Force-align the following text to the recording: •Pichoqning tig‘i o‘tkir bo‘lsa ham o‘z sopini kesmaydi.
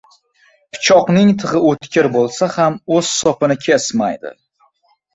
•Pichoqning 0.75 1.29
tig‘i 1.43 1.61
o‘tkir 1.73 2.11
bo‘lsa 2.17 2.51
ham 2.57 2.81
o‘z 2.99 3.15
sopini 3.21 3.63
kesmaydi. 3.71 4.37